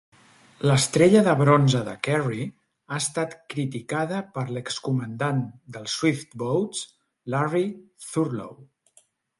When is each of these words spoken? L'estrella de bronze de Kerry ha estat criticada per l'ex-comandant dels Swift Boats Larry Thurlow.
L'estrella 0.69 1.19
de 1.27 1.35
bronze 1.41 1.81
de 1.89 1.93
Kerry 2.07 2.47
ha 2.47 2.99
estat 3.03 3.37
criticada 3.55 4.23
per 4.39 4.47
l'ex-comandant 4.57 5.45
dels 5.77 6.01
Swift 6.01 6.37
Boats 6.45 6.85
Larry 7.37 7.67
Thurlow. 8.11 8.61